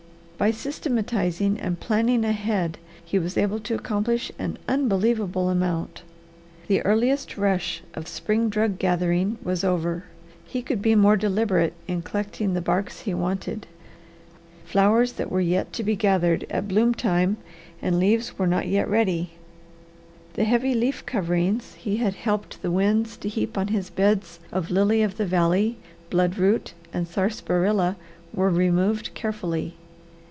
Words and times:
By 0.41 0.49
systematizing 0.49 1.59
and 1.59 1.79
planning 1.79 2.25
ahead 2.25 2.79
he 3.05 3.19
was 3.19 3.37
able 3.37 3.59
to 3.59 3.75
accomplish 3.75 4.31
an 4.39 4.57
unbelievable 4.67 5.49
amount. 5.51 6.01
The 6.65 6.81
earliest 6.81 7.37
rush 7.37 7.83
of 7.93 8.07
spring 8.07 8.49
drug 8.49 8.79
gathering 8.79 9.37
was 9.43 9.63
over. 9.63 10.05
He 10.43 10.63
could 10.63 10.81
be 10.81 10.95
more 10.95 11.15
deliberate 11.15 11.73
in 11.87 12.01
collecting 12.01 12.55
the 12.55 12.59
barks 12.61 13.01
he 13.01 13.13
wanted. 13.13 13.67
Flowers 14.65 15.13
that 15.13 15.29
were 15.31 15.43
to 15.43 15.83
be 15.83 15.95
gathered 15.95 16.47
at 16.49 16.67
bloom 16.67 16.95
time 16.95 17.37
and 17.79 17.99
leaves 17.99 18.39
were 18.39 18.47
not 18.47 18.67
yet 18.67 18.89
ready. 18.89 19.33
The 20.33 20.45
heavy 20.45 20.73
leaf 20.73 21.05
coverings 21.05 21.75
he 21.75 21.97
had 21.97 22.15
helped 22.15 22.63
the 22.63 22.71
winds 22.71 23.15
to 23.17 23.29
heap 23.29 23.59
on 23.59 23.67
his 23.67 23.91
beds 23.91 24.39
of 24.51 24.71
lily 24.71 25.03
of 25.03 25.17
the 25.17 25.25
valley, 25.27 25.77
bloodroot, 26.09 26.73
and 26.91 27.07
sarsaparilla 27.07 27.95
were 28.33 28.49
removed 28.49 29.13
carefully. 29.13 29.75